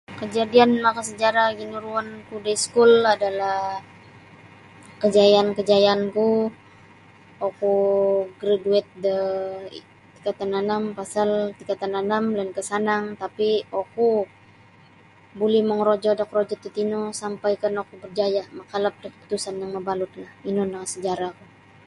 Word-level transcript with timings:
Kejadian 0.21 0.71
lakas 0.85 1.05
sejarah 1.11 1.47
ginuruonku 1.61 2.35
di 2.45 2.49
iskul 2.57 2.91
adalah 3.15 3.59
kejayaan-kejayaanku 5.01 6.29
okuu 7.47 7.77
graduate 8.39 8.89
daa 9.05 9.33
tingkatan 10.13 10.51
anam 10.61 10.83
pasal 10.97 11.29
tingkatan 11.57 11.93
anam 12.01 12.23
lan 12.37 12.49
ka 12.55 12.61
sanang 12.71 13.05
tapi 13.23 13.49
oku 13.81 14.07
buli 15.39 15.59
mongorojo 15.65 16.11
do 16.19 16.23
korojo 16.29 16.55
to 16.63 16.69
tino 16.75 17.01
sampaikan 17.21 17.73
oku 17.83 17.93
berjaya 18.03 18.43
makalap 18.59 18.93
da 19.01 19.07
kaputusan 19.13 19.55
yang 19.61 19.71
mabalut 19.75 20.11
la 20.23 20.29
inu 20.49 20.63
no 20.71 20.79
sajarahku 20.93 21.45